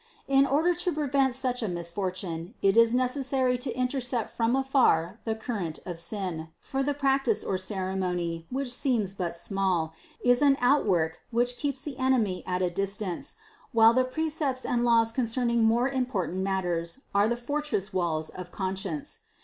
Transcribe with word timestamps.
In 0.27 0.47
order 0.47 0.73
to 0.73 0.91
prevent 0.91 1.35
such 1.35 1.61
a 1.61 1.67
misfortune 1.67 2.55
it 2.63 2.75
is 2.75 2.91
neces 2.91 3.25
sary 3.25 3.55
to 3.59 3.71
intercept 3.77 4.31
from 4.35 4.55
afar 4.55 5.19
the 5.25 5.35
current 5.35 5.77
of 5.85 5.99
sin, 5.99 6.49
for 6.59 6.81
the 6.81 6.95
prac 6.95 7.25
tice 7.25 7.43
or 7.43 7.59
ceremony, 7.59 8.47
which 8.49 8.73
seems 8.73 9.13
but 9.13 9.35
small, 9.35 9.93
is 10.23 10.41
an 10.41 10.57
outwork 10.59 11.19
which 11.29 11.55
keeps 11.55 11.81
the 11.81 11.99
enemy 11.99 12.41
at 12.47 12.63
a 12.63 12.71
distance, 12.71 13.35
while 13.73 13.93
the 13.93 14.03
precepts 14.03 14.65
and 14.65 14.83
laws 14.83 15.11
concerning 15.11 15.63
more 15.63 15.87
important 15.87 16.39
matters 16.39 17.01
are 17.13 17.27
the 17.27 17.37
for 17.37 17.61
tress 17.61 17.93
walls 17.93 18.29
of 18.29 18.51
conscience. 18.51 19.19